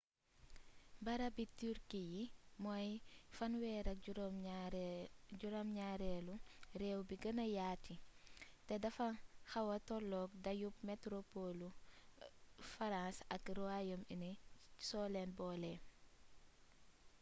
[1.05, 2.23] barabi turki yi
[2.63, 2.89] mooy
[3.37, 6.35] 37eelu
[6.79, 7.95] réew bi gëna yaati
[8.67, 9.07] te dafa
[9.51, 11.67] xawa tolook dayoob metropolu
[12.71, 14.31] farans ak ruwayom uni
[14.87, 15.71] soo leen boole